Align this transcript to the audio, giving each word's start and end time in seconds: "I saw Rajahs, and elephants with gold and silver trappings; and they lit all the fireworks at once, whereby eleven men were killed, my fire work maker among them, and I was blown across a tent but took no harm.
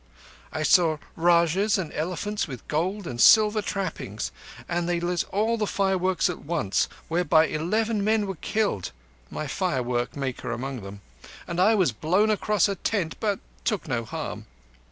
"I 0.51 0.63
saw 0.63 0.97
Rajahs, 1.15 1.77
and 1.77 1.93
elephants 1.93 2.47
with 2.47 2.67
gold 2.67 3.05
and 3.05 3.21
silver 3.21 3.61
trappings; 3.61 4.31
and 4.67 4.89
they 4.89 4.99
lit 4.99 5.23
all 5.31 5.57
the 5.59 5.67
fireworks 5.67 6.27
at 6.27 6.39
once, 6.39 6.89
whereby 7.07 7.45
eleven 7.45 8.03
men 8.03 8.25
were 8.25 8.33
killed, 8.37 8.93
my 9.29 9.45
fire 9.45 9.83
work 9.83 10.15
maker 10.15 10.49
among 10.51 10.81
them, 10.81 11.01
and 11.47 11.59
I 11.59 11.75
was 11.75 11.91
blown 11.91 12.31
across 12.31 12.67
a 12.67 12.73
tent 12.73 13.15
but 13.19 13.39
took 13.63 13.87
no 13.87 14.03
harm. 14.03 14.47